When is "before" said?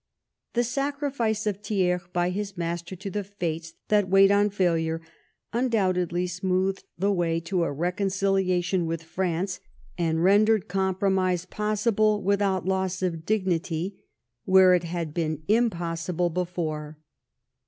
16.95-16.97